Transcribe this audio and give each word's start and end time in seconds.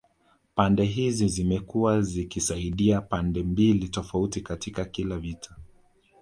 Pande 0.55 0.83
hizi 0.85 1.27
zimekuwa 1.27 2.01
zikisaidia 2.01 3.01
pande 3.01 3.43
mbili 3.43 3.89
tofauti 3.89 4.41
katika 4.41 4.85
kila 4.85 5.17
vita 5.19 5.55